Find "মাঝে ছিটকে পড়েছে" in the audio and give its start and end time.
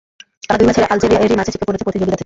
1.39-1.85